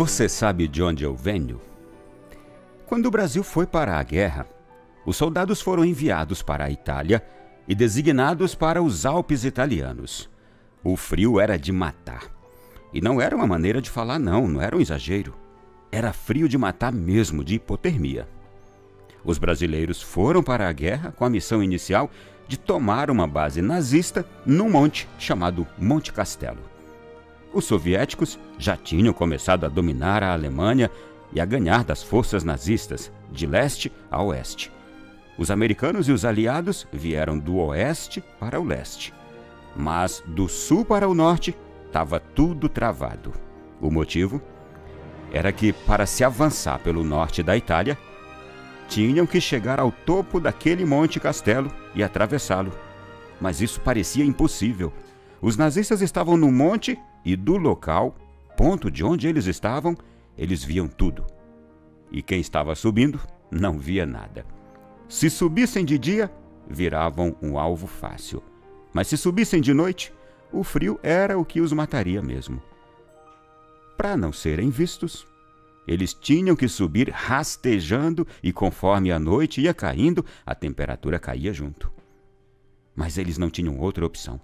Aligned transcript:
Você 0.00 0.30
sabe 0.30 0.66
de 0.66 0.82
onde 0.82 1.04
eu 1.04 1.14
venho? 1.14 1.60
Quando 2.86 3.04
o 3.04 3.10
Brasil 3.10 3.44
foi 3.44 3.66
para 3.66 3.98
a 3.98 4.02
guerra, 4.02 4.46
os 5.04 5.14
soldados 5.14 5.60
foram 5.60 5.84
enviados 5.84 6.40
para 6.40 6.64
a 6.64 6.70
Itália 6.70 7.22
e 7.68 7.74
designados 7.74 8.54
para 8.54 8.82
os 8.82 9.04
Alpes 9.04 9.44
italianos. 9.44 10.30
O 10.82 10.96
frio 10.96 11.38
era 11.38 11.58
de 11.58 11.70
matar. 11.70 12.34
E 12.94 13.00
não 13.02 13.20
era 13.20 13.36
uma 13.36 13.46
maneira 13.46 13.82
de 13.82 13.90
falar, 13.90 14.18
não, 14.18 14.48
não 14.48 14.62
era 14.62 14.74
um 14.74 14.80
exagero. 14.80 15.34
Era 15.92 16.14
frio 16.14 16.48
de 16.48 16.56
matar 16.56 16.94
mesmo, 16.94 17.44
de 17.44 17.56
hipotermia. 17.56 18.26
Os 19.22 19.36
brasileiros 19.36 20.00
foram 20.00 20.42
para 20.42 20.66
a 20.66 20.72
guerra 20.72 21.12
com 21.12 21.26
a 21.26 21.30
missão 21.30 21.62
inicial 21.62 22.10
de 22.48 22.58
tomar 22.58 23.10
uma 23.10 23.26
base 23.26 23.60
nazista 23.60 24.26
num 24.46 24.70
monte 24.70 25.06
chamado 25.18 25.66
Monte 25.76 26.10
Castelo. 26.10 26.79
Os 27.52 27.64
soviéticos 27.64 28.38
já 28.58 28.76
tinham 28.76 29.12
começado 29.12 29.64
a 29.64 29.68
dominar 29.68 30.22
a 30.22 30.32
Alemanha 30.32 30.90
e 31.32 31.40
a 31.40 31.44
ganhar 31.44 31.84
das 31.84 32.02
forças 32.02 32.44
nazistas, 32.44 33.10
de 33.30 33.46
leste 33.46 33.92
a 34.10 34.22
oeste. 34.22 34.72
Os 35.38 35.50
americanos 35.50 36.08
e 36.08 36.12
os 36.12 36.24
aliados 36.24 36.86
vieram 36.92 37.38
do 37.38 37.56
oeste 37.56 38.22
para 38.38 38.60
o 38.60 38.64
leste. 38.64 39.14
Mas 39.74 40.22
do 40.26 40.48
sul 40.48 40.84
para 40.84 41.08
o 41.08 41.14
norte 41.14 41.56
estava 41.86 42.20
tudo 42.20 42.68
travado. 42.68 43.32
O 43.80 43.90
motivo 43.90 44.40
era 45.32 45.52
que, 45.52 45.72
para 45.72 46.06
se 46.06 46.22
avançar 46.22 46.78
pelo 46.80 47.04
norte 47.04 47.42
da 47.42 47.56
Itália, 47.56 47.96
tinham 48.88 49.26
que 49.26 49.40
chegar 49.40 49.78
ao 49.78 49.92
topo 49.92 50.40
daquele 50.40 50.84
monte 50.84 51.20
castelo 51.20 51.72
e 51.94 52.02
atravessá-lo. 52.02 52.72
Mas 53.40 53.60
isso 53.60 53.80
parecia 53.80 54.24
impossível. 54.24 54.92
Os 55.40 55.56
nazistas 55.56 56.02
estavam 56.02 56.36
no 56.36 56.50
monte 56.50 56.98
e 57.24 57.36
do 57.36 57.56
local, 57.56 58.16
ponto 58.56 58.90
de 58.90 59.04
onde 59.04 59.28
eles 59.28 59.46
estavam, 59.46 59.96
eles 60.36 60.64
viam 60.64 60.88
tudo. 60.88 61.24
E 62.10 62.22
quem 62.22 62.40
estava 62.40 62.74
subindo 62.74 63.20
não 63.50 63.78
via 63.78 64.06
nada. 64.06 64.44
Se 65.08 65.28
subissem 65.28 65.84
de 65.84 65.98
dia, 65.98 66.32
viravam 66.68 67.36
um 67.42 67.58
alvo 67.58 67.86
fácil. 67.86 68.42
Mas 68.92 69.08
se 69.08 69.16
subissem 69.16 69.60
de 69.60 69.74
noite, 69.74 70.12
o 70.52 70.64
frio 70.64 70.98
era 71.02 71.38
o 71.38 71.44
que 71.44 71.60
os 71.60 71.72
mataria 71.72 72.22
mesmo. 72.22 72.62
Para 73.96 74.16
não 74.16 74.32
serem 74.32 74.70
vistos, 74.70 75.26
eles 75.86 76.14
tinham 76.14 76.56
que 76.56 76.68
subir 76.68 77.10
rastejando 77.10 78.26
e 78.42 78.52
conforme 78.52 79.10
a 79.10 79.18
noite 79.18 79.60
ia 79.60 79.74
caindo, 79.74 80.24
a 80.46 80.54
temperatura 80.54 81.18
caía 81.18 81.52
junto. 81.52 81.92
Mas 82.94 83.18
eles 83.18 83.36
não 83.36 83.50
tinham 83.50 83.78
outra 83.78 84.06
opção. 84.06 84.40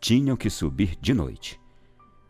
Tinham 0.00 0.36
que 0.36 0.50
subir 0.50 0.96
de 1.00 1.14
noite. 1.14 1.61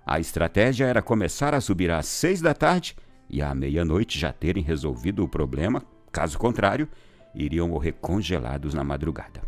A 0.05 0.19
estratégia 0.19 0.87
era 0.87 1.01
começar 1.01 1.55
a 1.55 1.61
subir 1.61 1.91
às 1.91 2.07
seis 2.07 2.41
da 2.41 2.53
tarde 2.53 2.97
e 3.31 3.41
à 3.41 3.55
meia-noite 3.55 4.19
já 4.19 4.33
terem 4.33 4.63
resolvido 4.63 5.23
o 5.25 5.29
problema, 5.29 5.83
caso 6.11 6.39
contrário, 6.39 6.89
iriam 7.35 7.69
morrer 7.69 7.93
congelados 7.93 8.75
na 8.75 8.83
madrugada. 8.83 9.41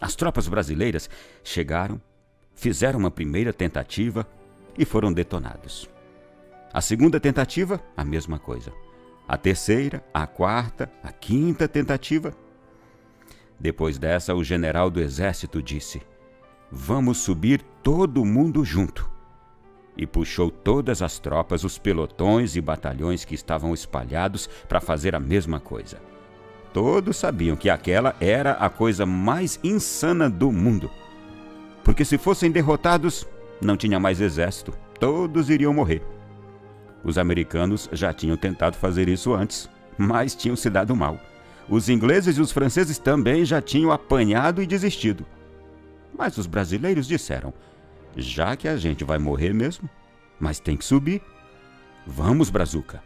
As 0.00 0.14
tropas 0.14 0.46
brasileiras 0.46 1.10
chegaram, 1.42 2.00
fizeram 2.54 3.00
uma 3.00 3.10
primeira 3.10 3.52
tentativa 3.52 4.26
e 4.78 4.84
foram 4.84 5.12
detonados. 5.12 5.90
A 6.72 6.80
segunda 6.80 7.20
tentativa, 7.20 7.80
a 7.96 8.04
mesma 8.04 8.38
coisa. 8.38 8.72
A 9.28 9.36
terceira, 9.36 10.02
a 10.14 10.26
quarta, 10.26 10.90
a 11.02 11.12
quinta 11.12 11.68
tentativa. 11.68 12.32
Depois 13.60 13.98
dessa, 13.98 14.34
o 14.34 14.42
general 14.42 14.88
do 14.88 15.00
exército 15.00 15.62
disse: 15.62 16.00
Vamos 16.70 17.18
subir 17.18 17.62
todo 17.82 18.24
mundo 18.24 18.64
junto 18.64 19.11
e 19.96 20.06
puxou 20.06 20.50
todas 20.50 21.02
as 21.02 21.18
tropas, 21.18 21.64
os 21.64 21.78
pelotões 21.78 22.56
e 22.56 22.60
batalhões 22.60 23.24
que 23.24 23.34
estavam 23.34 23.74
espalhados 23.74 24.48
para 24.68 24.80
fazer 24.80 25.14
a 25.14 25.20
mesma 25.20 25.60
coisa. 25.60 25.98
Todos 26.72 27.18
sabiam 27.18 27.56
que 27.56 27.68
aquela 27.68 28.16
era 28.18 28.52
a 28.52 28.70
coisa 28.70 29.04
mais 29.04 29.60
insana 29.62 30.30
do 30.30 30.50
mundo. 30.50 30.90
Porque 31.84 32.04
se 32.04 32.16
fossem 32.16 32.50
derrotados, 32.50 33.26
não 33.60 33.76
tinha 33.76 34.00
mais 34.00 34.20
exército, 34.20 34.72
todos 34.98 35.50
iriam 35.50 35.74
morrer. 35.74 36.02
Os 37.04 37.18
americanos 37.18 37.88
já 37.92 38.12
tinham 38.12 38.36
tentado 38.36 38.76
fazer 38.76 39.08
isso 39.08 39.34
antes, 39.34 39.68
mas 39.98 40.34
tinham 40.34 40.56
se 40.56 40.70
dado 40.70 40.96
mal. 40.96 41.18
Os 41.68 41.88
ingleses 41.88 42.38
e 42.38 42.40
os 42.40 42.52
franceses 42.52 42.98
também 42.98 43.44
já 43.44 43.60
tinham 43.60 43.92
apanhado 43.92 44.62
e 44.62 44.66
desistido. 44.66 45.26
Mas 46.16 46.38
os 46.38 46.46
brasileiros 46.46 47.06
disseram: 47.06 47.52
já 48.16 48.56
que 48.56 48.68
a 48.68 48.76
gente 48.76 49.04
vai 49.04 49.18
morrer 49.18 49.52
mesmo, 49.52 49.88
mas 50.38 50.60
tem 50.60 50.76
que 50.76 50.84
subir. 50.84 51.22
Vamos, 52.06 52.50
Brazuca. 52.50 53.02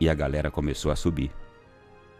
E 0.00 0.08
a 0.08 0.14
galera 0.14 0.50
começou 0.50 0.90
a 0.90 0.96
subir. 0.96 1.30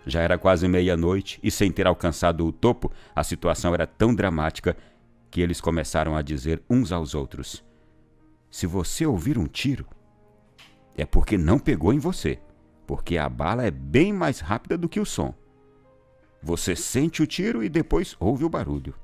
Já 0.07 0.23
era 0.23 0.39
quase 0.39 0.67
meia-noite 0.67 1.39
e, 1.43 1.51
sem 1.51 1.71
ter 1.71 1.87
alcançado 1.87 2.47
o 2.47 2.53
topo, 2.53 2.91
a 3.15 3.23
situação 3.23 3.75
era 3.75 3.87
tão 3.87 4.15
dramática 4.15 4.77
que 5.31 5.41
eles 5.41 5.61
começaram 5.61 6.17
a 6.17 6.23
dizer 6.23 6.63
uns 6.69 6.93
aos 6.93 7.15
outros: 7.15 7.65
Se 8.51 8.67
você 8.67 9.07
ouvir 9.07 9.39
um 9.39 9.47
tiro, 9.47 9.87
é 10.97 11.05
porque 11.05 11.37
não 11.37 11.59
pegou 11.59 11.93
em 11.93 11.99
você, 11.99 12.39
porque 12.87 13.19
a 13.19 13.29
bala 13.29 13.65
é 13.65 13.71
bem 13.71 14.13
mais 14.13 14.41
rápida 14.41 14.77
do 14.77 14.89
que 14.89 14.99
o 14.99 15.07
som. 15.07 15.35
Você 16.43 16.75
sente 16.75 17.23
o 17.23 17.27
tiro 17.27 17.63
e 17.63 17.69
depois 17.69 18.17
ouve 18.19 18.45
o 18.45 18.49
barulho. 18.49 18.95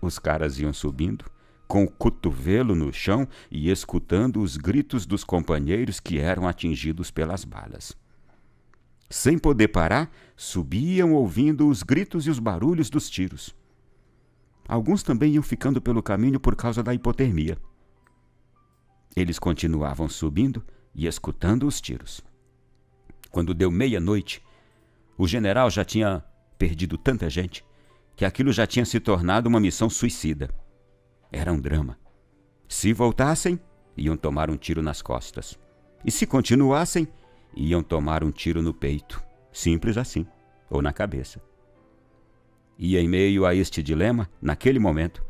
Os 0.00 0.18
caras 0.18 0.58
iam 0.58 0.72
subindo, 0.72 1.24
com 1.66 1.84
o 1.84 1.90
cotovelo 1.90 2.74
no 2.74 2.92
chão 2.92 3.26
e 3.50 3.70
escutando 3.70 4.40
os 4.40 4.56
gritos 4.56 5.06
dos 5.06 5.24
companheiros 5.24 5.98
que 5.98 6.18
eram 6.18 6.46
atingidos 6.46 7.10
pelas 7.10 7.44
balas. 7.44 7.96
Sem 9.10 9.38
poder 9.38 9.68
parar, 9.68 10.10
subiam 10.36 11.12
ouvindo 11.12 11.68
os 11.68 11.82
gritos 11.82 12.26
e 12.26 12.30
os 12.30 12.38
barulhos 12.38 12.90
dos 12.90 13.08
tiros. 13.08 13.54
Alguns 14.66 15.02
também 15.02 15.34
iam 15.34 15.42
ficando 15.42 15.80
pelo 15.80 16.02
caminho 16.02 16.40
por 16.40 16.56
causa 16.56 16.82
da 16.82 16.94
hipotermia. 16.94 17.58
Eles 19.14 19.38
continuavam 19.38 20.08
subindo 20.08 20.64
e 20.94 21.06
escutando 21.06 21.66
os 21.66 21.80
tiros. 21.80 22.22
Quando 23.30 23.54
deu 23.54 23.70
meia-noite, 23.70 24.42
o 25.18 25.28
general 25.28 25.70
já 25.70 25.84
tinha 25.84 26.24
perdido 26.58 26.96
tanta 26.96 27.28
gente 27.28 27.64
que 28.16 28.24
aquilo 28.24 28.52
já 28.52 28.66
tinha 28.66 28.84
se 28.84 29.00
tornado 29.00 29.48
uma 29.48 29.60
missão 29.60 29.90
suicida. 29.90 30.48
Era 31.32 31.52
um 31.52 31.60
drama. 31.60 31.98
Se 32.68 32.92
voltassem, 32.92 33.58
iam 33.96 34.16
tomar 34.16 34.50
um 34.50 34.56
tiro 34.56 34.82
nas 34.82 35.02
costas. 35.02 35.58
E 36.04 36.10
se 36.10 36.26
continuassem, 36.26 37.08
iam 37.56 37.82
tomar 37.82 38.22
um 38.22 38.30
tiro 38.30 38.62
no 38.62 38.72
peito. 38.72 39.22
Simples 39.52 39.96
assim, 39.96 40.26
ou 40.68 40.82
na 40.82 40.92
cabeça. 40.92 41.40
E 42.78 42.96
em 42.96 43.08
meio 43.08 43.46
a 43.46 43.54
este 43.54 43.82
dilema, 43.82 44.28
naquele 44.42 44.78
momento, 44.78 45.24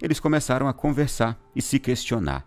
eles 0.00 0.20
começaram 0.20 0.68
a 0.68 0.74
conversar 0.74 1.40
e 1.54 1.62
se 1.62 1.78
questionar. 1.78 2.46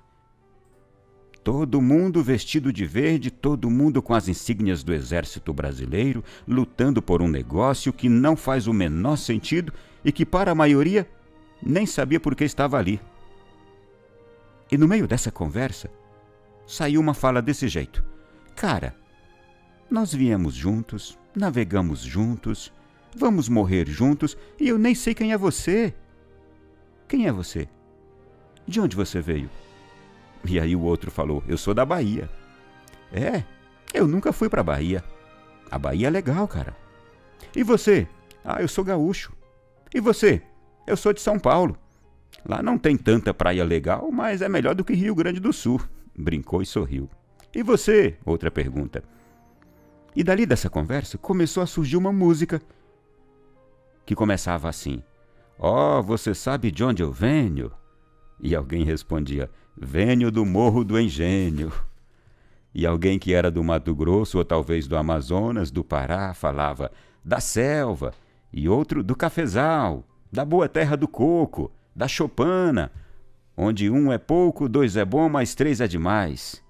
Todo 1.45 1.79
mundo 1.79 2.23
vestido 2.23 2.73
de 2.73 2.87
verde, 2.87 3.29
todo 3.29 3.69
mundo 3.69 4.01
com 4.01 4.15
as 4.15 4.27
insígnias 4.27 4.83
do 4.83 4.91
exército 4.91 5.53
brasileiro, 5.53 6.23
lutando 6.47 7.03
por 7.03 7.21
um 7.21 7.27
negócio 7.27 7.93
que 7.93 8.09
não 8.09 8.35
faz 8.35 8.65
o 8.65 8.73
menor 8.73 9.15
sentido 9.15 9.71
e 10.03 10.11
que, 10.11 10.25
para 10.25 10.53
a 10.53 10.55
maioria, 10.55 11.07
nem 11.61 11.85
sabia 11.85 12.19
por 12.19 12.35
que 12.35 12.43
estava 12.43 12.79
ali. 12.79 12.99
E 14.71 14.75
no 14.75 14.87
meio 14.87 15.07
dessa 15.07 15.29
conversa, 15.29 15.87
saiu 16.65 16.99
uma 16.99 17.13
fala 17.13 17.43
desse 17.43 17.67
jeito: 17.67 18.03
Cara, 18.55 18.95
nós 19.87 20.11
viemos 20.11 20.55
juntos, 20.55 21.15
navegamos 21.35 21.99
juntos, 21.99 22.73
vamos 23.15 23.47
morrer 23.47 23.87
juntos 23.87 24.35
e 24.59 24.67
eu 24.67 24.79
nem 24.79 24.95
sei 24.95 25.13
quem 25.13 25.31
é 25.31 25.37
você. 25.37 25.93
Quem 27.07 27.27
é 27.27 27.31
você? 27.31 27.69
De 28.67 28.81
onde 28.81 28.95
você 28.95 29.21
veio? 29.21 29.47
E 30.43 30.59
aí 30.59 30.75
o 30.75 30.81
outro 30.81 31.09
falou: 31.09 31.43
Eu 31.47 31.57
sou 31.57 31.73
da 31.73 31.85
Bahia. 31.85 32.29
É, 33.11 33.43
eu 33.93 34.07
nunca 34.07 34.33
fui 34.33 34.49
pra 34.49 34.63
Bahia. 34.63 35.03
A 35.69 35.79
Bahia 35.79 36.07
é 36.07 36.09
legal, 36.09 36.47
cara. 36.47 36.75
E 37.55 37.63
você? 37.63 38.07
Ah, 38.43 38.61
eu 38.61 38.67
sou 38.67 38.83
gaúcho. 38.83 39.31
E 39.93 39.99
você? 39.99 40.41
Eu 40.85 40.97
sou 40.97 41.13
de 41.13 41.21
São 41.21 41.39
Paulo. 41.39 41.77
Lá 42.47 42.61
não 42.61 42.77
tem 42.77 42.95
tanta 42.95 43.33
praia 43.33 43.63
legal, 43.63 44.11
mas 44.11 44.41
é 44.41 44.49
melhor 44.49 44.75
do 44.75 44.83
que 44.83 44.93
Rio 44.93 45.15
Grande 45.15 45.39
do 45.39 45.51
Sul. 45.51 45.81
Brincou 46.15 46.61
e 46.61 46.65
sorriu. 46.65 47.09
E 47.53 47.63
você? 47.63 48.17
Outra 48.25 48.51
pergunta. 48.51 49.03
E 50.15 50.23
dali 50.23 50.45
dessa 50.45 50.69
conversa 50.69 51.17
começou 51.17 51.63
a 51.63 51.65
surgir 51.65 51.97
uma 51.97 52.11
música 52.11 52.61
que 54.05 54.15
começava 54.15 54.69
assim: 54.69 55.01
Ó, 55.57 55.99
oh, 55.99 56.03
você 56.03 56.35
sabe 56.35 56.71
de 56.71 56.83
onde 56.83 57.01
eu 57.01 57.11
venho? 57.11 57.71
E 58.39 58.55
alguém 58.55 58.83
respondia: 58.83 59.49
Venho 59.75 60.31
do 60.31 60.45
Morro 60.45 60.83
do 60.83 60.99
Engenho. 60.99 61.71
E 62.73 62.85
alguém 62.85 63.17
que 63.17 63.33
era 63.33 63.49
do 63.49 63.63
Mato 63.63 63.95
Grosso 63.95 64.37
ou 64.37 64.45
talvez 64.45 64.87
do 64.87 64.97
Amazonas, 64.97 65.71
do 65.71 65.83
Pará, 65.83 66.33
falava 66.33 66.91
da 67.23 67.39
selva, 67.39 68.13
e 68.53 68.69
outro 68.69 69.03
do 69.03 69.15
cafezal, 69.15 70.03
da 70.31 70.45
boa 70.45 70.69
terra 70.69 70.95
do 70.95 71.07
coco, 71.07 71.71
da 71.95 72.07
chopana, 72.07 72.91
onde 73.57 73.89
um 73.89 74.11
é 74.11 74.17
pouco, 74.17 74.67
dois 74.67 74.95
é 74.95 75.05
bom, 75.05 75.29
mas 75.29 75.55
três 75.55 75.79
é 75.81 75.87
demais. 75.87 76.61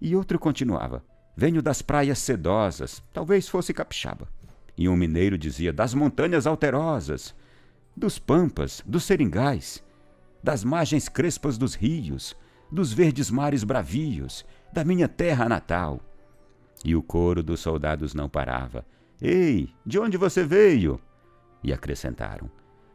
E 0.00 0.14
outro 0.14 0.38
continuava: 0.38 1.02
Venho 1.36 1.62
das 1.62 1.80
praias 1.80 2.18
sedosas, 2.18 3.02
talvez 3.12 3.48
fosse 3.48 3.72
capixaba. 3.72 4.28
E 4.76 4.88
um 4.88 4.96
mineiro 4.96 5.38
dizia: 5.38 5.72
Das 5.72 5.94
montanhas 5.94 6.46
alterosas, 6.46 7.34
dos 7.96 8.18
pampas, 8.18 8.82
dos 8.86 9.04
seringais, 9.04 9.82
das 10.42 10.64
margens 10.64 11.08
crespas 11.08 11.56
dos 11.56 11.74
rios, 11.74 12.36
dos 12.70 12.92
verdes 12.92 13.30
mares 13.30 13.62
bravios, 13.64 14.44
da 14.72 14.84
minha 14.84 15.08
terra 15.08 15.48
natal. 15.48 16.00
E 16.84 16.96
o 16.96 17.02
coro 17.02 17.42
dos 17.42 17.60
soldados 17.60 18.14
não 18.14 18.28
parava. 18.28 18.84
Ei, 19.20 19.68
de 19.86 19.98
onde 19.98 20.16
você 20.16 20.42
veio? 20.42 21.00
E 21.62 21.72
acrescentaram: 21.72 22.50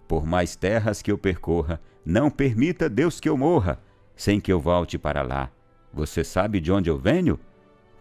Por 0.07 0.25
mais 0.25 0.55
terras 0.55 1.01
que 1.01 1.11
eu 1.11 1.17
percorra, 1.17 1.79
não 2.05 2.29
permita 2.29 2.89
Deus 2.89 3.19
que 3.19 3.29
eu 3.29 3.37
morra, 3.37 3.79
sem 4.15 4.41
que 4.41 4.51
eu 4.51 4.59
volte 4.59 4.97
para 4.97 5.21
lá. 5.21 5.49
Você 5.93 6.23
sabe 6.23 6.59
de 6.59 6.71
onde 6.71 6.89
eu 6.89 6.97
venho? 6.97 7.39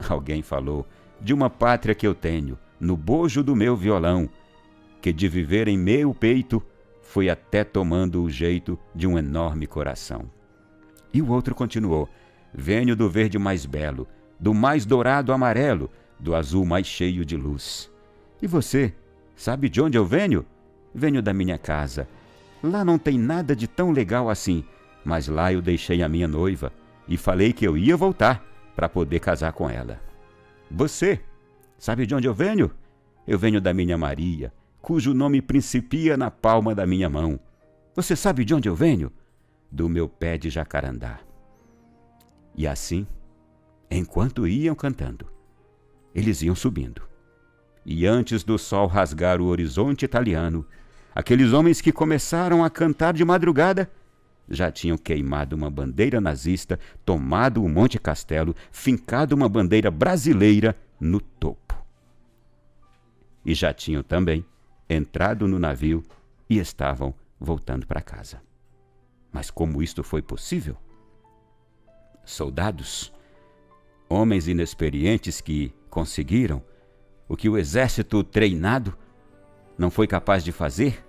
Alguém 0.09 0.43
falou: 0.43 0.87
De 1.21 1.33
uma 1.33 1.49
pátria 1.49 1.95
que 1.95 2.07
eu 2.07 2.15
tenho, 2.15 2.59
no 2.81 2.97
bojo 2.97 3.45
do 3.45 3.55
meu 3.55 3.77
violão, 3.77 4.29
que 5.01 5.13
de 5.13 5.29
viver 5.29 5.69
em 5.69 5.79
meu 5.79 6.13
peito 6.13 6.61
foi 7.09 7.29
até 7.29 7.65
tomando 7.65 8.23
o 8.23 8.31
jeito 8.31 8.79
de 8.95 9.07
um 9.07 9.19
enorme 9.19 9.67
coração. 9.67 10.31
E 11.13 11.23
o 11.23 11.31
outro 11.31 11.55
continuou: 11.55 12.09
Venho 12.53 12.95
do 12.95 13.09
verde 13.09 13.39
mais 13.39 13.65
belo, 13.67 14.07
do 14.39 14.53
mais 14.53 14.85
dourado 14.85 15.33
amarelo, 15.33 15.91
do 16.19 16.35
azul 16.35 16.65
mais 16.65 16.87
cheio 16.87 17.25
de 17.25 17.37
luz. 17.37 17.91
E 18.41 18.47
você, 18.47 18.95
sabe 19.35 19.69
de 19.69 19.81
onde 19.81 19.97
eu 19.97 20.05
venho? 20.05 20.45
Venho 20.95 21.23
da 21.23 21.33
minha 21.33 21.59
casa, 21.59 22.09
Lá 22.63 22.85
não 22.85 22.99
tem 22.99 23.19
nada 23.19 23.55
de 23.55 23.67
tão 23.67 23.91
legal 23.91 24.31
assim, 24.31 24.65
mas 25.05 25.29
lá 25.29 25.53
eu 25.53 25.61
deixei 25.61 26.03
a 26.03 26.09
minha 26.09 26.27
noiva 26.27 26.73
e 27.07 27.17
falei 27.17 27.53
que 27.53 27.67
eu 27.67 27.77
ia 27.77 27.97
voltar 27.97 28.45
para 28.75 28.89
poder 28.89 29.21
casar 29.21 29.53
com 29.53 29.69
ela. 29.69 30.01
Você, 30.71 31.21
sabe 31.79 32.07
de 32.07 32.15
onde 32.15 32.27
eu 32.27 32.35
venho? 32.35 32.71
Eu 33.27 33.39
venho 33.39 33.61
da 33.61 33.73
minha 33.73 33.97
Maria, 33.97 34.53
cujo 34.87 35.13
nome 35.13 35.43
principia 35.43 36.17
na 36.17 36.31
palma 36.31 36.73
da 36.73 36.87
minha 36.87 37.11
mão. 37.11 37.41
Você 37.97 38.15
sabe 38.15 38.45
de 38.45 38.55
onde 38.55 38.69
eu 38.69 38.75
venho? 38.77 39.11
Do 39.69 39.89
meu 39.89 40.09
pé 40.09 40.39
de 40.39 40.49
jacarandá. 40.49 41.19
E 42.55 42.69
assim, 42.69 43.05
enquanto 43.91 44.47
iam 44.47 44.77
cantando, 44.77 45.27
eles 46.15 46.41
iam 46.41 46.55
subindo. 46.55 47.03
E 47.85 48.07
antes 48.07 48.45
do 48.45 48.57
sol 48.57 48.87
rasgar 48.87 49.41
o 49.41 49.47
horizonte 49.47 50.05
italiano, 50.05 50.65
Aqueles 51.13 51.53
homens 51.55 51.81
que 51.81 51.91
começaram 51.91 52.63
a 52.63 52.69
cantar 52.69 53.15
de 53.15 53.25
madrugada 53.25 53.91
já 54.49 54.71
tinham 54.71 54.97
queimado 54.97 55.57
uma 55.57 55.69
bandeira 55.69 56.21
nazista, 56.21 56.79
tomado 57.05 57.65
o 57.65 57.69
Monte 57.69 57.99
Castelo, 57.99 58.55
fincado 58.71 59.35
uma 59.35 59.49
bandeira 59.49 59.91
brasileira 59.91 60.77
no 61.01 61.19
topo. 61.19 61.75
E 63.45 63.53
já 63.55 63.73
tinham 63.73 64.03
também 64.03 64.45
entrado 64.89 65.49
no 65.49 65.59
navio 65.59 66.05
e 66.49 66.59
estavam 66.59 67.15
voltando 67.39 67.87
para 67.87 68.01
casa. 68.01 68.41
Mas 69.33 69.51
como 69.51 69.83
isto 69.83 70.03
foi 70.03 70.23
possível? 70.23 70.77
Soldados, 72.25 73.13
homens 74.09 74.49
inexperientes 74.49 75.41
que 75.41 75.75
conseguiram 75.91 76.63
o 77.29 77.37
que 77.37 77.49
o 77.49 77.59
exército 77.59 78.23
treinado 78.23 78.97
não 79.77 79.91
foi 79.91 80.07
capaz 80.07 80.45
de 80.45 80.53
fazer? 80.53 81.05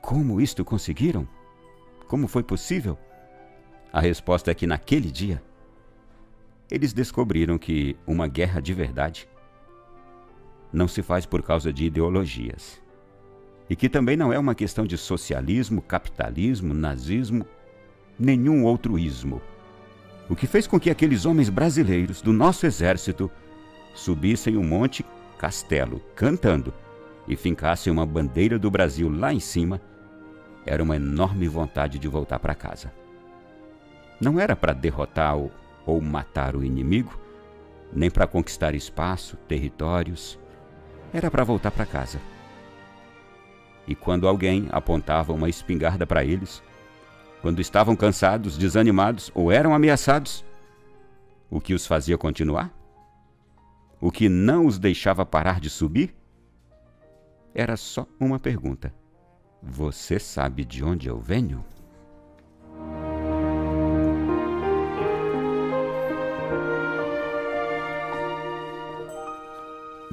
Como 0.00 0.40
isto 0.40 0.64
conseguiram? 0.64 1.26
Como 2.06 2.28
foi 2.28 2.42
possível? 2.42 2.98
A 3.92 4.00
resposta 4.00 4.50
é 4.50 4.54
que 4.54 4.66
naquele 4.66 5.10
dia 5.10 5.42
eles 6.70 6.92
descobriram 6.92 7.58
que 7.58 7.96
uma 8.06 8.26
guerra 8.26 8.60
de 8.60 8.72
verdade 8.72 9.28
não 10.72 10.88
se 10.88 11.02
faz 11.02 11.26
por 11.26 11.42
causa 11.42 11.72
de 11.72 11.84
ideologias. 11.84 12.80
E 13.68 13.76
que 13.76 13.88
também 13.88 14.16
não 14.16 14.32
é 14.32 14.38
uma 14.38 14.54
questão 14.54 14.86
de 14.86 14.96
socialismo, 14.96 15.82
capitalismo, 15.82 16.74
nazismo, 16.74 17.46
nenhum 18.18 18.64
outro 18.64 18.98
ismo. 18.98 19.40
O 20.28 20.36
que 20.36 20.46
fez 20.46 20.66
com 20.66 20.80
que 20.80 20.90
aqueles 20.90 21.26
homens 21.26 21.48
brasileiros 21.48 22.22
do 22.22 22.32
nosso 22.32 22.66
exército 22.66 23.30
subissem 23.94 24.56
o 24.56 24.62
Monte 24.62 25.04
Castelo 25.38 26.00
cantando 26.14 26.72
e 27.28 27.36
fincassem 27.36 27.92
uma 27.92 28.06
bandeira 28.06 28.58
do 28.58 28.70
Brasil 28.70 29.10
lá 29.10 29.32
em 29.32 29.40
cima 29.40 29.80
era 30.64 30.82
uma 30.82 30.96
enorme 30.96 31.48
vontade 31.48 31.98
de 31.98 32.08
voltar 32.08 32.38
para 32.38 32.54
casa. 32.54 32.92
Não 34.20 34.38
era 34.38 34.54
para 34.54 34.72
derrotar 34.72 35.36
ou 35.84 36.00
matar 36.00 36.54
o 36.54 36.64
inimigo, 36.64 37.18
nem 37.92 38.10
para 38.10 38.26
conquistar 38.26 38.74
espaço, 38.74 39.36
territórios. 39.48 40.38
Era 41.12 41.30
para 41.30 41.44
voltar 41.44 41.70
para 41.70 41.84
casa. 41.84 42.20
E 43.86 43.94
quando 43.94 44.26
alguém 44.26 44.68
apontava 44.70 45.32
uma 45.32 45.48
espingarda 45.48 46.06
para 46.06 46.24
eles, 46.24 46.62
quando 47.42 47.60
estavam 47.60 47.96
cansados, 47.96 48.56
desanimados 48.56 49.30
ou 49.34 49.50
eram 49.50 49.74
ameaçados, 49.74 50.44
o 51.50 51.60
que 51.60 51.74
os 51.74 51.86
fazia 51.86 52.16
continuar? 52.16 52.72
O 54.00 54.10
que 54.10 54.28
não 54.28 54.66
os 54.66 54.78
deixava 54.78 55.26
parar 55.26 55.60
de 55.60 55.68
subir? 55.68 56.14
Era 57.54 57.76
só 57.76 58.06
uma 58.18 58.38
pergunta: 58.38 58.94
você 59.62 60.18
sabe 60.18 60.64
de 60.64 60.82
onde 60.82 61.08
eu 61.08 61.20
venho? 61.20 61.64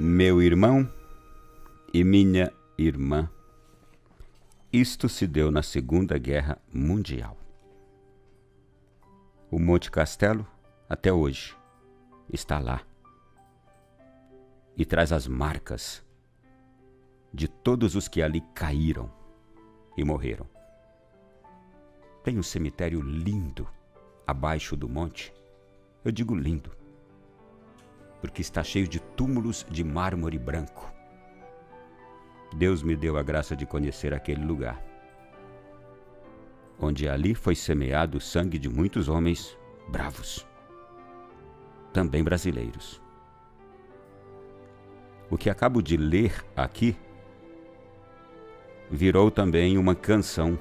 Meu 0.02 0.42
irmão 0.42 0.90
e 1.94 2.06
minha 2.06 2.54
irmã, 2.78 3.30
isto 4.72 5.10
se 5.10 5.28
deu 5.28 5.52
na 5.52 5.62
Segunda 5.62 6.18
Guerra 6.18 6.58
Mundial. 6.74 7.38
O 9.52 9.60
Monte 9.60 9.92
Castelo, 9.92 10.48
até 10.88 11.12
hoje, 11.12 11.54
está 12.32 12.60
lá 12.60 12.82
e 14.78 14.86
traz 14.86 15.12
as 15.12 15.28
marcas 15.28 16.02
de 17.34 17.50
todos 17.50 17.94
os 17.94 18.08
que 18.08 18.22
ali 18.22 18.40
caíram 18.56 19.12
e 19.98 20.06
morreram. 20.06 20.48
Tem 22.24 22.40
um 22.40 22.44
cemitério 22.44 23.02
lindo 23.02 23.68
abaixo 24.26 24.78
do 24.78 24.88
monte. 24.88 25.34
Eu 26.06 26.12
digo 26.14 26.34
lindo, 26.34 26.72
porque 28.22 28.42
está 28.42 28.64
cheio 28.64 28.88
de 28.88 29.00
túmulos 29.00 29.66
de 29.70 29.84
mármore 29.84 30.38
branco. 30.38 30.92
Deus 32.56 32.82
me 32.82 32.96
deu 32.96 33.18
a 33.18 33.24
graça 33.24 33.56
de 33.56 33.66
conhecer 33.66 34.14
aquele 34.14 34.44
lugar, 34.44 34.84
onde 36.80 37.08
ali 37.08 37.36
foi 37.36 37.56
semeado 37.56 38.18
o 38.18 38.22
sangue 38.22 38.58
de 38.58 38.68
muitos 38.68 39.08
homens 39.08 39.58
bravos, 39.88 40.48
também 41.94 42.24
brasileiros. 42.24 43.02
O 45.30 45.38
que 45.38 45.50
acabo 45.50 45.82
de 45.82 45.96
ler 45.96 46.44
aqui 46.56 46.98
virou 48.90 49.30
também 49.30 49.78
uma 49.78 49.94
canção. 49.94 50.58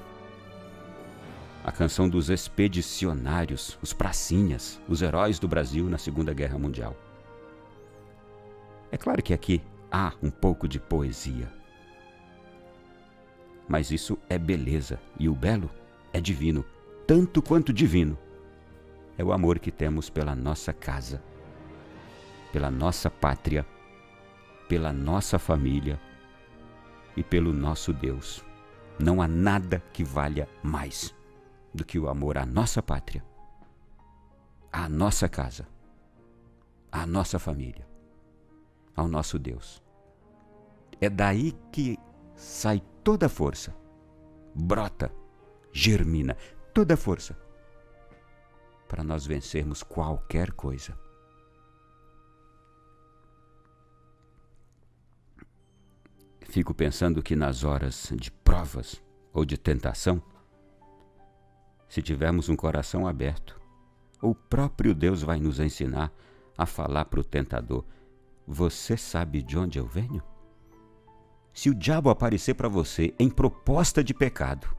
A 1.63 1.71
canção 1.71 2.07
dos 2.07 2.29
expedicionários, 2.29 3.77
os 3.81 3.93
pracinhas, 3.93 4.79
os 4.87 5.01
heróis 5.01 5.39
do 5.39 5.47
Brasil 5.47 5.89
na 5.89 5.97
Segunda 5.97 6.33
Guerra 6.33 6.57
Mundial. 6.57 6.95
É 8.91 8.97
claro 8.97 9.21
que 9.21 9.33
aqui 9.33 9.61
há 9.91 10.13
um 10.21 10.29
pouco 10.29 10.67
de 10.67 10.79
poesia. 10.79 11.51
Mas 13.67 13.91
isso 13.91 14.17
é 14.27 14.37
beleza, 14.37 14.99
e 15.19 15.29
o 15.29 15.35
belo 15.35 15.69
é 16.11 16.19
divino, 16.19 16.65
tanto 17.05 17.41
quanto 17.41 17.71
divino. 17.71 18.17
É 19.17 19.23
o 19.23 19.31
amor 19.31 19.59
que 19.59 19.71
temos 19.71 20.09
pela 20.09 20.35
nossa 20.35 20.73
casa, 20.73 21.21
pela 22.51 22.71
nossa 22.71 23.09
pátria, 23.09 23.65
pela 24.67 24.93
nossa 24.93 25.37
família 25.37 25.99
e 27.15 27.23
pelo 27.23 27.53
nosso 27.53 27.93
Deus. 27.93 28.43
Não 28.97 29.21
há 29.21 29.27
nada 29.27 29.83
que 29.93 30.03
valha 30.03 30.47
mais 30.63 31.13
do 31.73 31.85
que 31.85 31.99
o 31.99 32.09
amor 32.09 32.37
à 32.37 32.45
nossa 32.45 32.81
pátria, 32.81 33.23
à 34.71 34.89
nossa 34.89 35.29
casa, 35.29 35.67
à 36.91 37.05
nossa 37.05 37.37
família, 37.39 37.88
ao 38.95 39.07
nosso 39.07 39.39
Deus. 39.39 39.81
É 41.01 41.09
daí 41.09 41.53
que 41.71 41.97
sai 42.35 42.81
toda 43.03 43.27
a 43.27 43.29
força, 43.29 43.75
brota, 44.53 45.11
germina 45.71 46.35
toda 46.73 46.93
a 46.95 46.97
força 46.97 47.37
para 48.87 49.03
nós 49.03 49.25
vencermos 49.25 49.83
qualquer 49.83 50.51
coisa. 50.51 50.97
Fico 56.49 56.73
pensando 56.73 57.21
que 57.21 57.35
nas 57.35 57.63
horas 57.63 58.11
de 58.15 58.31
provas 58.31 59.01
ou 59.31 59.45
de 59.45 59.57
tentação, 59.57 60.21
Se 61.89 62.03
tivermos 62.03 62.47
um 62.49 62.55
coração 62.55 63.07
aberto, 63.07 63.59
o 64.21 64.35
próprio 64.35 64.93
Deus 64.93 65.23
vai 65.23 65.39
nos 65.39 65.59
ensinar 65.59 66.13
a 66.55 66.65
falar 66.67 67.05
para 67.05 67.19
o 67.19 67.23
tentador: 67.23 67.83
Você 68.51 68.97
sabe 68.97 69.43
de 69.43 69.55
onde 69.59 69.77
eu 69.77 69.85
venho? 69.85 70.23
Se 71.53 71.69
o 71.69 71.75
diabo 71.75 72.09
aparecer 72.09 72.55
para 72.55 72.67
você 72.67 73.13
em 73.19 73.29
proposta 73.29 74.03
de 74.03 74.11
pecado, 74.11 74.75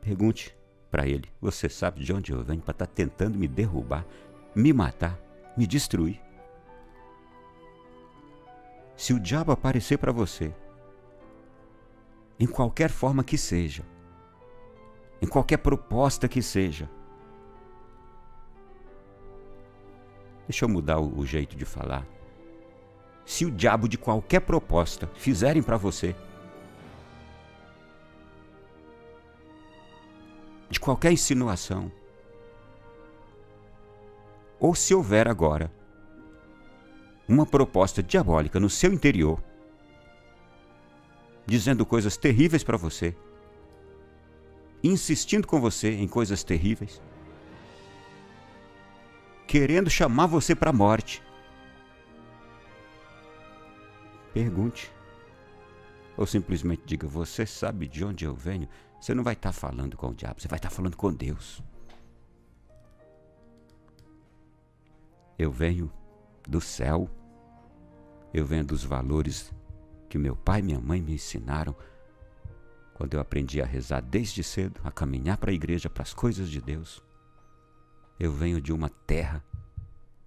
pergunte 0.00 0.56
para 0.92 1.08
ele: 1.08 1.28
Você 1.40 1.68
sabe 1.68 2.04
de 2.04 2.12
onde 2.12 2.30
eu 2.30 2.44
venho 2.44 2.62
para 2.62 2.70
estar 2.70 2.86
tá 2.86 2.92
tentando 2.94 3.36
me 3.36 3.48
derrubar, 3.48 4.06
me 4.54 4.72
matar, 4.72 5.18
me 5.56 5.66
destruir? 5.66 6.22
Se 8.96 9.12
o 9.12 9.18
diabo 9.18 9.50
aparecer 9.50 9.98
para 9.98 10.12
você, 10.12 10.54
em 12.38 12.46
qualquer 12.46 12.90
forma 12.90 13.24
que 13.24 13.36
seja, 13.36 13.84
em 15.20 15.26
qualquer 15.26 15.56
proposta 15.56 16.28
que 16.28 16.40
seja, 16.40 16.88
deixa 20.46 20.64
eu 20.64 20.68
mudar 20.68 21.00
o, 21.00 21.26
jeito 21.26 21.56
de 21.56 21.64
falar. 21.64 22.19
Se 23.30 23.46
o 23.46 23.50
diabo 23.50 23.88
de 23.88 23.96
qualquer 23.96 24.40
proposta 24.40 25.06
fizerem 25.14 25.62
para 25.62 25.76
você, 25.76 26.16
de 30.68 30.80
qualquer 30.80 31.12
insinuação, 31.12 31.92
ou 34.58 34.74
se 34.74 34.92
houver 34.92 35.28
agora 35.28 35.70
uma 37.28 37.46
proposta 37.46 38.02
diabólica 38.02 38.58
no 38.58 38.68
seu 38.68 38.92
interior, 38.92 39.40
dizendo 41.46 41.86
coisas 41.86 42.16
terríveis 42.16 42.64
para 42.64 42.76
você, 42.76 43.14
insistindo 44.82 45.46
com 45.46 45.60
você 45.60 45.92
em 45.92 46.08
coisas 46.08 46.42
terríveis, 46.42 47.00
querendo 49.46 49.88
chamar 49.88 50.26
você 50.26 50.52
para 50.52 50.70
a 50.70 50.72
morte. 50.72 51.29
Pergunte. 54.32 54.92
Ou 56.16 56.26
simplesmente 56.26 56.82
diga: 56.84 57.06
Você 57.06 57.46
sabe 57.46 57.86
de 57.86 58.04
onde 58.04 58.24
eu 58.24 58.34
venho? 58.34 58.68
Você 59.00 59.14
não 59.14 59.24
vai 59.24 59.34
estar 59.34 59.50
tá 59.50 59.52
falando 59.52 59.96
com 59.96 60.08
o 60.08 60.14
diabo, 60.14 60.40
você 60.40 60.48
vai 60.48 60.58
estar 60.58 60.68
tá 60.68 60.74
falando 60.74 60.96
com 60.96 61.12
Deus. 61.12 61.62
Eu 65.38 65.50
venho 65.50 65.90
do 66.46 66.60
céu 66.60 67.08
eu 68.32 68.46
venho 68.46 68.64
dos 68.64 68.84
valores 68.84 69.52
que 70.08 70.16
meu 70.16 70.36
pai 70.36 70.60
e 70.60 70.62
minha 70.62 70.80
mãe 70.80 71.00
me 71.00 71.14
ensinaram 71.14 71.74
quando 72.94 73.14
eu 73.14 73.20
aprendi 73.20 73.60
a 73.60 73.66
rezar 73.66 74.00
desde 74.00 74.44
cedo, 74.44 74.80
a 74.84 74.90
caminhar 74.92 75.38
para 75.38 75.50
a 75.50 75.54
igreja, 75.54 75.90
para 75.90 76.02
as 76.02 76.14
coisas 76.14 76.48
de 76.48 76.60
Deus. 76.60 77.02
Eu 78.18 78.32
venho 78.32 78.60
de 78.60 78.72
uma 78.72 78.88
terra, 78.88 79.42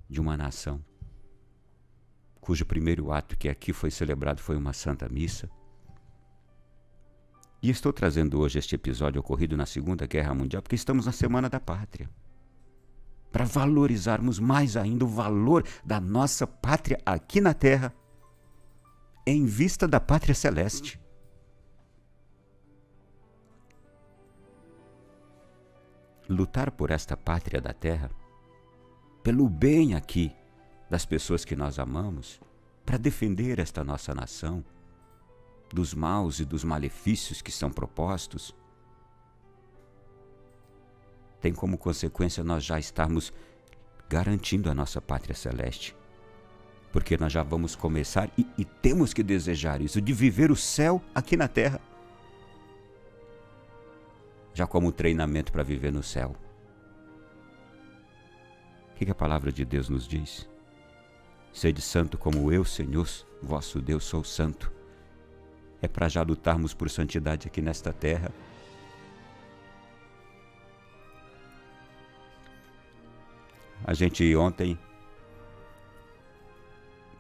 de 0.10 0.20
uma 0.20 0.36
nação, 0.36 0.84
cujo 2.44 2.66
primeiro 2.66 3.10
ato 3.10 3.38
que 3.38 3.48
aqui 3.48 3.72
foi 3.72 3.90
celebrado 3.90 4.42
foi 4.42 4.58
uma 4.58 4.74
santa 4.74 5.08
missa. 5.08 5.50
E 7.62 7.70
estou 7.70 7.94
trazendo 7.94 8.38
hoje 8.42 8.60
este 8.60 8.76
episódio 8.76 9.22
ocorrido 9.22 9.56
na 9.56 9.66
Segunda 9.66 10.06
Guerra 10.06 10.34
Mundial 10.34 10.62
porque 10.62 10.76
estamos 10.76 11.06
na 11.06 11.14
Semana 11.14 11.50
da 11.50 11.62
Pátria. 11.62 12.10
Para 13.32 13.46
valorizarmos 13.46 14.40
mais 14.40 14.76
ainda 14.76 15.06
o 15.06 15.08
valor 15.08 15.66
da 15.86 16.02
nossa 16.02 16.46
pátria 16.46 17.00
aqui 17.06 17.40
na 17.40 17.54
Terra 17.54 17.96
em 19.26 19.46
vista 19.46 19.88
da 19.88 20.02
pátria 20.02 20.36
celeste. 20.36 21.00
Lutar 26.28 26.72
por 26.72 26.92
esta 26.92 27.16
pátria 27.16 27.62
da 27.62 27.74
terra, 27.74 28.10
pelo 29.24 29.50
bem 29.50 29.94
aqui 29.96 30.36
das 30.94 31.08
pessoas 31.08 31.44
que 31.44 31.56
nós 31.56 31.80
amamos, 31.80 32.40
para 32.86 32.98
defender 32.98 33.58
esta 33.58 33.84
nossa 33.84 34.14
nação 34.14 34.64
dos 35.74 35.92
maus 35.92 36.40
e 36.40 36.46
dos 36.46 36.64
malefícios 36.64 37.42
que 37.42 37.52
são 37.52 37.72
propostos, 37.72 38.56
tem 41.42 41.52
como 41.52 41.80
consequência 41.80 42.44
nós 42.44 42.64
já 42.64 42.78
estarmos 42.78 43.34
garantindo 44.08 44.70
a 44.70 44.76
nossa 44.76 45.02
pátria 45.02 45.34
celeste 45.34 45.96
porque 46.92 47.18
nós 47.18 47.34
já 47.34 47.42
vamos 47.42 47.76
começar 47.76 48.30
e, 48.38 48.46
e 48.56 48.64
temos 48.64 49.16
que 49.16 49.24
desejar 49.24 49.82
isso, 49.82 50.00
de 50.00 50.14
viver 50.14 50.52
o 50.52 50.56
céu 50.56 51.02
aqui 51.16 51.36
na 51.36 51.48
terra. 51.48 51.82
Já 54.54 54.68
como 54.68 54.92
treinamento 54.92 55.52
para 55.52 55.64
viver 55.64 55.92
no 55.92 56.04
céu. 56.04 56.36
O 58.92 58.94
que, 58.94 59.06
que 59.06 59.12
a 59.12 59.16
palavra 59.16 59.52
de 59.52 59.66
Deus 59.66 59.90
nos 59.90 60.08
diz? 60.08 60.53
Sede 61.54 61.82
santo 61.82 62.18
como 62.18 62.52
eu, 62.52 62.66
Senhor, 62.66 63.08
vosso 63.40 63.80
Deus, 63.80 64.04
sou 64.04 64.24
santo. 64.24 64.72
É 65.80 65.88
para 65.88 66.10
já 66.10 66.24
lutarmos 66.24 66.74
por 66.74 66.90
santidade 66.90 67.48
aqui 67.48 67.62
nesta 67.62 67.94
terra. 67.94 68.32
A 73.86 73.94
gente 73.94 74.36
ontem 74.36 74.80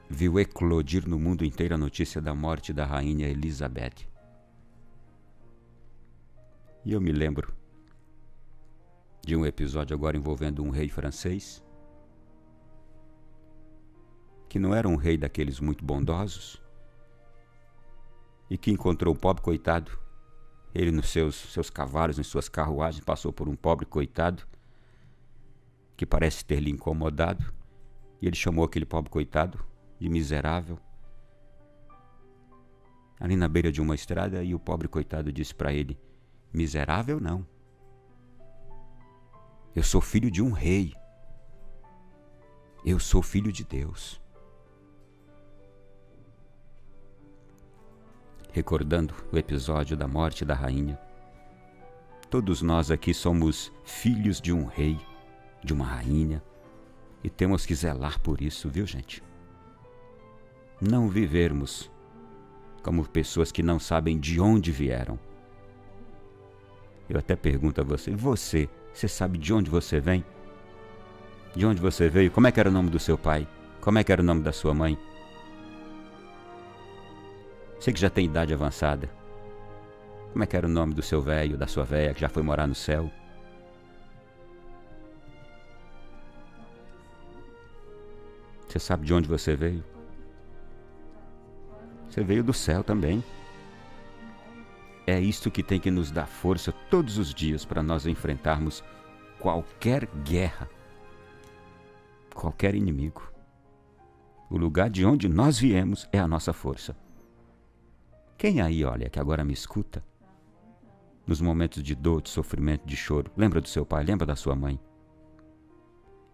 viu 0.09 0.39
eclodir 0.39 1.07
no 1.07 1.19
mundo 1.19 1.45
inteiro 1.45 1.75
a 1.75 1.77
notícia 1.77 2.19
da 2.19 2.33
morte 2.33 2.73
da 2.73 2.85
rainha 2.85 3.27
Elizabeth. 3.27 4.07
E 6.83 6.91
eu 6.91 6.99
me 6.99 7.11
lembro 7.11 7.53
de 9.21 9.35
um 9.35 9.45
episódio 9.45 9.95
agora 9.95 10.17
envolvendo 10.17 10.63
um 10.63 10.69
rei 10.69 10.89
francês, 10.89 11.63
que 14.53 14.59
não 14.59 14.75
era 14.75 14.87
um 14.87 14.95
rei 14.95 15.17
daqueles 15.17 15.59
muito 15.59 15.83
bondosos, 15.83 16.61
e 18.47 18.55
que 18.55 18.69
encontrou 18.69 19.11
o 19.11 19.17
pobre 19.17 19.41
coitado. 19.41 19.97
Ele, 20.75 20.91
nos 20.91 21.09
seus, 21.09 21.33
seus 21.33 21.71
cavalos, 21.71 22.19
em 22.19 22.23
suas 22.23 22.47
carruagens, 22.47 23.03
passou 23.03 23.33
por 23.33 23.49
um 23.49 23.55
pobre 23.55 23.83
coitado 23.83 24.43
que 25.97 26.05
parece 26.05 26.45
ter 26.45 26.59
lhe 26.59 26.69
incomodado, 26.69 27.51
e 28.21 28.27
ele 28.27 28.35
chamou 28.35 28.63
aquele 28.63 28.85
pobre 28.85 29.09
coitado 29.09 29.59
de 29.99 30.07
miserável, 30.07 30.77
ali 33.19 33.35
na 33.35 33.47
beira 33.47 33.71
de 33.71 33.81
uma 33.81 33.95
estrada, 33.95 34.43
e 34.43 34.53
o 34.53 34.59
pobre 34.59 34.87
coitado 34.87 35.33
disse 35.33 35.55
para 35.55 35.73
ele: 35.73 35.97
Miserável 36.53 37.19
não. 37.19 37.43
Eu 39.75 39.81
sou 39.81 39.99
filho 39.99 40.29
de 40.29 40.43
um 40.43 40.51
rei. 40.51 40.93
Eu 42.85 42.99
sou 42.99 43.23
filho 43.23 43.51
de 43.51 43.63
Deus. 43.63 44.21
Recordando 48.53 49.13
o 49.29 49.37
episódio 49.37 49.97
da 49.97 50.07
morte 50.07 50.45
da 50.45 50.53
rainha, 50.53 50.97
todos 52.29 52.61
nós 52.61 52.89
aqui 52.89 53.13
somos 53.13 53.73
filhos 53.83 54.39
de 54.39 54.53
um 54.53 54.63
rei, 54.63 54.97
de 55.61 55.73
uma 55.73 55.85
rainha, 55.85 56.41
e 57.21 57.29
temos 57.29 57.65
que 57.65 57.75
zelar 57.75 58.21
por 58.21 58.41
isso, 58.41 58.69
viu, 58.69 58.85
gente? 58.85 59.21
não 60.83 61.07
vivermos 61.07 61.89
como 62.81 63.07
pessoas 63.07 63.51
que 63.51 63.63
não 63.63 63.79
sabem 63.79 64.19
de 64.19 64.39
onde 64.39 64.71
vieram. 64.71 65.17
Eu 67.09 67.17
até 67.17 67.35
pergunto 67.35 67.81
a 67.81 67.83
você: 67.83 68.11
você, 68.11 68.69
você 68.93 69.07
sabe 69.07 69.37
de 69.37 69.53
onde 69.53 69.69
você 69.69 69.99
vem? 69.99 70.23
De 71.55 71.65
onde 71.65 71.81
você 71.81 72.09
veio? 72.09 72.31
Como 72.31 72.47
é 72.47 72.51
que 72.51 72.59
era 72.59 72.69
o 72.69 72.73
nome 72.73 72.89
do 72.89 72.99
seu 72.99 73.17
pai? 73.17 73.47
Como 73.79 73.97
é 73.97 74.03
que 74.03 74.11
era 74.11 74.21
o 74.21 74.25
nome 74.25 74.41
da 74.41 74.51
sua 74.51 74.73
mãe? 74.73 74.97
Você 77.83 77.91
que 77.91 77.99
já 77.99 78.09
tem 78.09 78.27
idade 78.27 78.53
avançada. 78.53 79.09
Como 80.31 80.41
é 80.41 80.47
que 80.47 80.55
era 80.55 80.65
o 80.65 80.69
nome 80.69 80.93
do 80.93 81.01
seu 81.01 81.21
velho, 81.21 81.57
da 81.57 81.67
sua 81.67 81.83
velha 81.83 82.13
que 82.13 82.21
já 82.21 82.29
foi 82.29 82.41
morar 82.41 82.65
no 82.65 82.73
céu? 82.73 83.11
Você 88.65 88.79
sabe 88.79 89.05
de 89.05 89.13
onde 89.13 89.27
você 89.27 89.53
veio? 89.53 89.83
Você 92.09 92.23
veio 92.23 92.41
do 92.41 92.53
céu 92.53 92.85
também. 92.85 93.21
É 95.05 95.19
isto 95.19 95.51
que 95.51 95.61
tem 95.61 95.77
que 95.77 95.91
nos 95.91 96.09
dar 96.09 96.25
força 96.25 96.71
todos 96.89 97.17
os 97.17 97.33
dias 97.33 97.65
para 97.65 97.83
nós 97.83 98.07
enfrentarmos 98.07 98.81
qualquer 99.39 100.05
guerra, 100.23 100.69
qualquer 102.33 102.75
inimigo. 102.75 103.29
O 104.49 104.57
lugar 104.57 104.89
de 104.89 105.05
onde 105.05 105.27
nós 105.27 105.59
viemos 105.59 106.07
é 106.13 106.19
a 106.19 106.27
nossa 106.29 106.53
força. 106.53 107.02
Quem 108.43 108.59
aí, 108.59 108.83
olha, 108.83 109.09
que 109.09 109.21
agora 109.21 109.41
me 109.41 109.53
escuta, 109.53 110.03
nos 111.25 111.39
momentos 111.39 111.81
de 111.81 111.95
dor, 111.95 112.21
de 112.21 112.29
sofrimento, 112.29 112.85
de 112.85 112.93
choro, 112.93 113.31
lembra 113.37 113.61
do 113.61 113.69
seu 113.69 113.85
pai, 113.85 114.03
lembra 114.03 114.25
da 114.25 114.35
sua 114.35 114.53
mãe? 114.53 114.77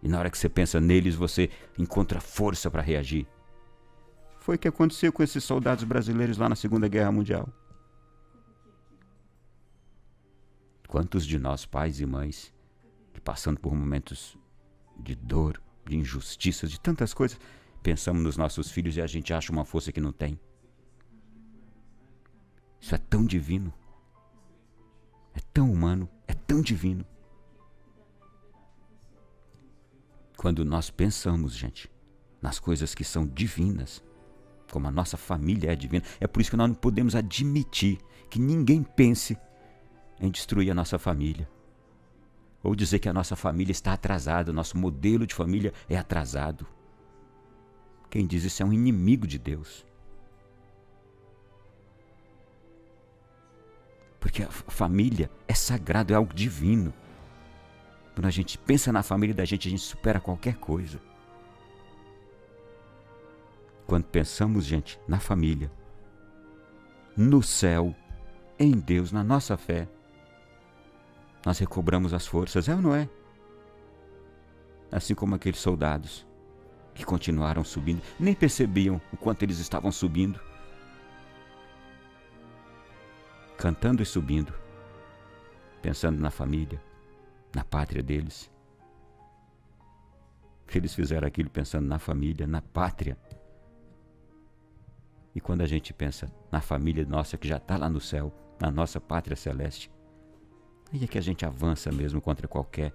E 0.02 0.08
na 0.08 0.18
hora 0.18 0.28
que 0.28 0.36
você 0.36 0.48
pensa 0.48 0.80
neles, 0.80 1.14
você 1.14 1.48
encontra 1.78 2.20
força 2.20 2.68
para 2.68 2.82
reagir. 2.82 3.28
Foi 4.40 4.56
o 4.56 4.58
que 4.58 4.66
aconteceu 4.66 5.12
com 5.12 5.22
esses 5.22 5.44
soldados 5.44 5.84
brasileiros 5.84 6.36
lá 6.36 6.48
na 6.48 6.56
Segunda 6.56 6.88
Guerra 6.88 7.12
Mundial. 7.12 7.48
Quantos 10.88 11.24
de 11.24 11.38
nós, 11.38 11.64
pais 11.64 12.00
e 12.00 12.06
mães, 12.06 12.52
que 13.14 13.20
passando 13.20 13.60
por 13.60 13.72
momentos 13.72 14.36
de 14.98 15.14
dor, 15.14 15.62
de 15.86 15.96
injustiça, 15.96 16.66
de 16.66 16.80
tantas 16.80 17.14
coisas, 17.14 17.38
pensamos 17.84 18.20
nos 18.20 18.36
nossos 18.36 18.68
filhos 18.68 18.96
e 18.96 19.00
a 19.00 19.06
gente 19.06 19.32
acha 19.32 19.52
uma 19.52 19.64
força 19.64 19.92
que 19.92 20.00
não 20.00 20.10
tem? 20.10 20.40
Isso 22.80 22.94
é 22.94 22.98
tão 22.98 23.24
divino, 23.24 23.72
é 25.34 25.40
tão 25.52 25.70
humano, 25.70 26.08
é 26.26 26.32
tão 26.32 26.62
divino. 26.62 27.04
Quando 30.36 30.64
nós 30.64 30.88
pensamos, 30.90 31.54
gente, 31.54 31.90
nas 32.40 32.58
coisas 32.58 32.94
que 32.94 33.04
são 33.04 33.26
divinas, 33.26 34.02
como 34.72 34.88
a 34.88 34.90
nossa 34.90 35.16
família 35.16 35.72
é 35.72 35.76
divina, 35.76 36.02
é 36.18 36.26
por 36.26 36.40
isso 36.40 36.50
que 36.50 36.56
nós 36.56 36.68
não 36.68 36.74
podemos 36.74 37.14
admitir 37.14 37.98
que 38.30 38.38
ninguém 38.38 38.82
pense 38.82 39.36
em 40.18 40.30
destruir 40.30 40.70
a 40.70 40.74
nossa 40.74 40.98
família. 40.98 41.48
Ou 42.62 42.74
dizer 42.74 42.98
que 42.98 43.08
a 43.08 43.12
nossa 43.12 43.36
família 43.36 43.72
está 43.72 43.92
atrasada, 43.92 44.52
nosso 44.52 44.78
modelo 44.78 45.26
de 45.26 45.34
família 45.34 45.72
é 45.88 45.96
atrasado. 45.96 46.66
Quem 48.08 48.26
diz 48.26 48.44
isso 48.44 48.62
é 48.62 48.66
um 48.66 48.72
inimigo 48.72 49.26
de 49.26 49.38
Deus. 49.38 49.84
Porque 54.30 54.44
a 54.44 54.48
família 54.48 55.28
é 55.48 55.54
sagrado, 55.54 56.12
é 56.12 56.16
algo 56.16 56.32
divino. 56.32 56.94
Quando 58.14 58.26
a 58.26 58.30
gente 58.30 58.56
pensa 58.56 58.92
na 58.92 59.02
família 59.02 59.34
da 59.34 59.44
gente, 59.44 59.66
a 59.66 59.70
gente 59.72 59.82
supera 59.82 60.20
qualquer 60.20 60.54
coisa. 60.54 61.00
Quando 63.88 64.04
pensamos, 64.04 64.64
gente, 64.64 65.00
na 65.08 65.18
família, 65.18 65.68
no 67.16 67.42
céu, 67.42 67.92
em 68.56 68.70
Deus, 68.70 69.10
na 69.10 69.24
nossa 69.24 69.56
fé, 69.56 69.88
nós 71.44 71.58
recobramos 71.58 72.14
as 72.14 72.24
forças, 72.24 72.68
é 72.68 72.74
ou 72.76 72.80
não 72.80 72.94
é? 72.94 73.08
Assim 74.92 75.12
como 75.12 75.34
aqueles 75.34 75.58
soldados 75.58 76.24
que 76.94 77.04
continuaram 77.04 77.64
subindo, 77.64 78.00
nem 78.18 78.32
percebiam 78.32 79.00
o 79.12 79.16
quanto 79.16 79.42
eles 79.42 79.58
estavam 79.58 79.90
subindo, 79.90 80.38
cantando 83.60 84.02
e 84.02 84.06
subindo, 84.06 84.54
pensando 85.82 86.18
na 86.18 86.30
família, 86.30 86.82
na 87.54 87.62
pátria 87.62 88.02
deles. 88.02 88.50
Eles 90.74 90.94
fizeram 90.94 91.28
aquilo 91.28 91.50
pensando 91.50 91.86
na 91.86 91.98
família, 91.98 92.46
na 92.46 92.62
pátria. 92.62 93.18
E 95.34 95.42
quando 95.42 95.60
a 95.60 95.66
gente 95.66 95.92
pensa 95.92 96.32
na 96.50 96.62
família 96.62 97.04
nossa 97.04 97.36
que 97.36 97.46
já 97.46 97.58
está 97.58 97.76
lá 97.76 97.90
no 97.90 98.00
céu, 98.00 98.32
na 98.58 98.70
nossa 98.70 98.98
pátria 98.98 99.36
celeste, 99.36 99.92
aí 100.90 101.04
é 101.04 101.06
que 101.06 101.18
a 101.18 101.22
gente 101.22 101.44
avança 101.44 101.92
mesmo 101.92 102.18
contra 102.18 102.48
qualquer 102.48 102.94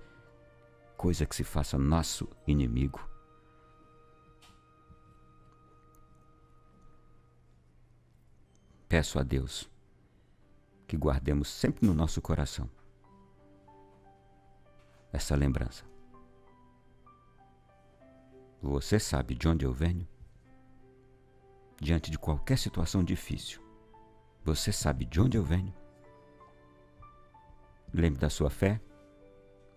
coisa 0.97 1.27
que 1.27 1.35
se 1.35 1.43
faça 1.43 1.77
nosso 1.77 2.27
inimigo. 2.47 3.07
Peço 8.89 9.19
a 9.19 9.23
Deus 9.23 9.74
que 10.87 10.97
guardemos 10.97 11.47
sempre 11.47 11.85
no 11.85 11.93
nosso 11.93 12.21
coração 12.21 12.69
essa 15.15 15.35
lembrança. 15.35 15.85
Você 18.61 18.99
sabe 18.99 19.33
de 19.33 19.47
onde 19.47 19.65
eu 19.65 19.71
venho? 19.71 20.07
Diante 21.79 22.09
de 22.11 22.17
qualquer 22.17 22.57
situação 22.57 23.03
difícil, 23.03 23.61
você 24.43 24.71
sabe 24.71 25.05
de 25.05 25.19
onde 25.21 25.37
eu 25.37 25.43
venho? 25.43 25.73
Lembre 27.93 28.19
da 28.19 28.29
sua 28.29 28.49
fé, 28.49 28.81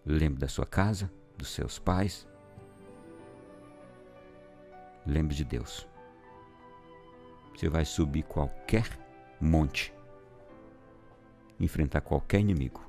lembre 0.05 0.41
da 0.41 0.49
sua 0.49 0.67
casa, 0.67 1.11
dos 1.37 1.49
seus 1.49 1.79
pais. 1.79 2.27
Lembre 5.07 5.35
de 5.35 5.45
Deus. 5.45 5.87
Você 7.55 7.69
vai 7.69 7.85
subir 7.85 8.25
qualquer 8.25 8.87
monte, 9.41 9.93
enfrentar 11.61 12.01
qualquer 12.01 12.41
inimigo 12.41 12.88